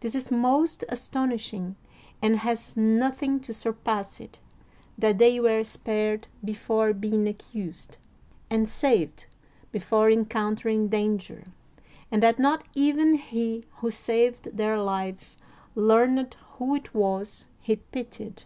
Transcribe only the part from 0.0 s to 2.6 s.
This is most astonishing and